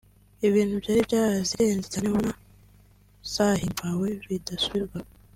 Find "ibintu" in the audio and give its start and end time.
0.47-0.73